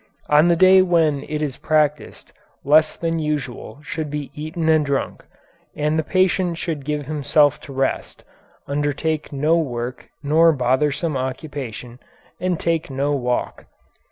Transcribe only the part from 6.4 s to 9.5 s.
should give himself to rest, undertake